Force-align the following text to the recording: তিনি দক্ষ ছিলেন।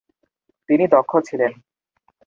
তিনি 0.69 0.85
দক্ষ 0.87 1.11
ছিলেন। 1.27 1.51